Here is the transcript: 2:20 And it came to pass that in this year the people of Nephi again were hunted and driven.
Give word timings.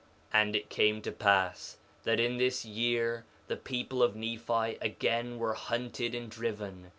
2:20 0.33 0.41
And 0.41 0.55
it 0.55 0.69
came 0.71 0.99
to 1.03 1.11
pass 1.11 1.77
that 2.05 2.19
in 2.19 2.37
this 2.37 2.65
year 2.65 3.23
the 3.45 3.55
people 3.55 4.01
of 4.01 4.15
Nephi 4.15 4.79
again 4.81 5.37
were 5.37 5.53
hunted 5.53 6.15
and 6.15 6.27
driven. 6.27 6.89